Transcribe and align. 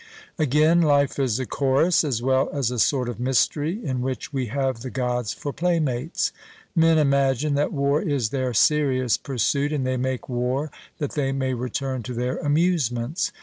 Again, 0.39 0.81
life 0.81 1.19
is 1.19 1.39
a 1.39 1.45
chorus, 1.45 2.03
as 2.03 2.23
well 2.23 2.49
as 2.51 2.71
a 2.71 2.79
sort 2.79 3.07
of 3.07 3.19
mystery, 3.19 3.85
in 3.85 4.01
which 4.01 4.33
we 4.33 4.47
have 4.47 4.79
the 4.79 4.89
Gods 4.89 5.31
for 5.31 5.53
playmates. 5.53 6.31
Men 6.75 6.97
imagine 6.97 7.53
that 7.53 7.71
war 7.71 8.01
is 8.01 8.29
their 8.29 8.51
serious 8.51 9.15
pursuit, 9.15 9.71
and 9.71 9.85
they 9.85 9.97
make 9.97 10.27
war 10.27 10.71
that 10.97 11.11
they 11.11 11.31
may 11.31 11.53
return 11.53 12.01
to 12.01 12.15
their 12.15 12.37
amusements. 12.37 13.31